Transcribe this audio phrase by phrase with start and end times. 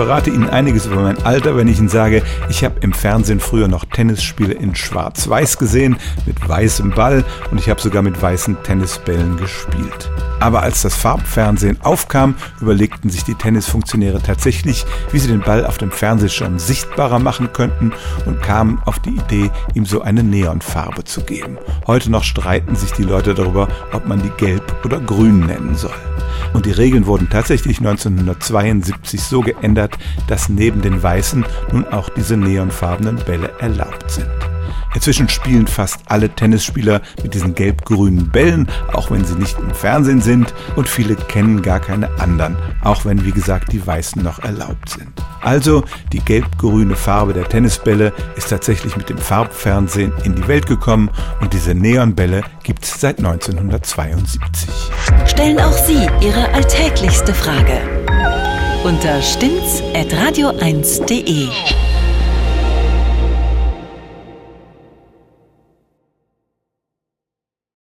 [0.00, 3.68] verrate Ihnen einiges über mein Alter, wenn ich Ihnen sage, ich habe im Fernsehen früher
[3.68, 9.36] noch Tennisspiele in Schwarz-Weiß gesehen, mit weißem Ball und ich habe sogar mit weißen Tennisbällen
[9.36, 10.10] gespielt.
[10.40, 15.76] Aber als das Farbfernsehen aufkam, überlegten sich die Tennisfunktionäre tatsächlich, wie sie den Ball auf
[15.76, 17.92] dem Fernsehschirm sichtbarer machen könnten
[18.24, 21.58] und kamen auf die Idee, ihm so eine Neonfarbe zu geben.
[21.86, 26.09] Heute noch streiten sich die Leute darüber, ob man die gelb oder grün nennen soll.
[26.52, 32.36] Und die Regeln wurden tatsächlich 1972 so geändert, dass neben den weißen nun auch diese
[32.36, 34.30] neonfarbenen Bälle erlaubt sind.
[34.94, 40.20] Inzwischen spielen fast alle Tennisspieler mit diesen gelb-grünen Bällen, auch wenn sie nicht im Fernsehen
[40.20, 44.88] sind, und viele kennen gar keine anderen, auch wenn, wie gesagt, die weißen noch erlaubt
[44.88, 45.12] sind.
[45.42, 51.10] Also, die gelb-grüne Farbe der Tennisbälle ist tatsächlich mit dem Farbfernsehen in die Welt gekommen
[51.40, 54.68] und diese Neonbälle gibt es seit 1972.
[55.26, 57.80] Stellen auch Sie Ihre alltäglichste Frage
[58.84, 61.89] unter stimmt's at radio1.de.